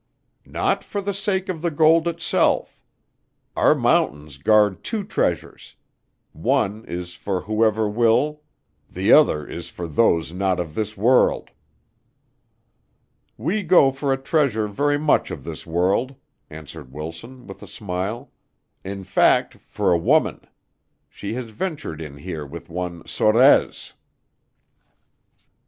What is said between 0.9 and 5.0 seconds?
the sake of the gold itself. Our mountains guard